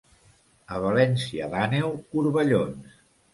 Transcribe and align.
A 0.77 0.79
València 0.85 1.51
d'Àneu, 1.51 1.93
corbellons. 2.15 2.99